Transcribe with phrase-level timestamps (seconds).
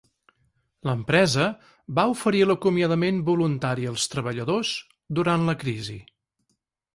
[0.89, 1.43] L'empresa
[1.99, 4.73] va oferir l'acomiadament voluntari als treballadors
[5.21, 6.01] durant la crisi.